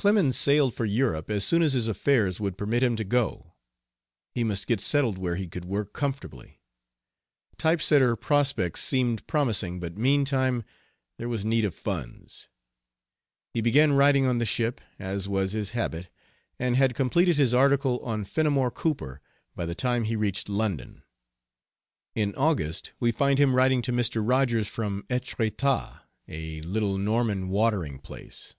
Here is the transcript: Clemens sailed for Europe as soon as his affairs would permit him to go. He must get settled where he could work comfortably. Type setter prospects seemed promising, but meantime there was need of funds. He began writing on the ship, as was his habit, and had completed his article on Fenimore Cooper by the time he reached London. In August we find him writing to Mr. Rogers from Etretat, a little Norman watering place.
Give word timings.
Clemens 0.00 0.38
sailed 0.38 0.74
for 0.74 0.84
Europe 0.84 1.28
as 1.28 1.44
soon 1.44 1.60
as 1.60 1.72
his 1.72 1.88
affairs 1.88 2.38
would 2.38 2.56
permit 2.56 2.84
him 2.84 2.94
to 2.94 3.02
go. 3.02 3.54
He 4.30 4.44
must 4.44 4.68
get 4.68 4.80
settled 4.80 5.18
where 5.18 5.34
he 5.34 5.48
could 5.48 5.64
work 5.64 5.92
comfortably. 5.92 6.60
Type 7.56 7.82
setter 7.82 8.14
prospects 8.14 8.80
seemed 8.80 9.26
promising, 9.26 9.80
but 9.80 9.98
meantime 9.98 10.62
there 11.16 11.28
was 11.28 11.44
need 11.44 11.64
of 11.64 11.74
funds. 11.74 12.48
He 13.52 13.60
began 13.60 13.92
writing 13.92 14.24
on 14.24 14.38
the 14.38 14.46
ship, 14.46 14.80
as 15.00 15.28
was 15.28 15.50
his 15.50 15.70
habit, 15.70 16.06
and 16.60 16.76
had 16.76 16.94
completed 16.94 17.36
his 17.36 17.52
article 17.52 17.98
on 18.04 18.22
Fenimore 18.22 18.70
Cooper 18.70 19.20
by 19.56 19.66
the 19.66 19.74
time 19.74 20.04
he 20.04 20.14
reached 20.14 20.48
London. 20.48 21.02
In 22.14 22.36
August 22.36 22.92
we 23.00 23.10
find 23.10 23.40
him 23.40 23.56
writing 23.56 23.82
to 23.82 23.90
Mr. 23.90 24.22
Rogers 24.24 24.68
from 24.68 25.04
Etretat, 25.10 26.02
a 26.28 26.60
little 26.62 26.96
Norman 26.98 27.48
watering 27.48 27.98
place. 27.98 28.54